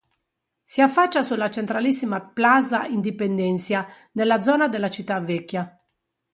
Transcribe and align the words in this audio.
Si 0.65 0.81
affaccia 0.81 1.21
sulla 1.21 1.51
centralissima 1.51 2.19
plaza 2.21 2.85
Independencia, 2.87 3.87
nella 4.13 4.41
zona 4.41 4.67
della 4.67 4.89
città 4.89 5.19
vecchia. 5.19 5.79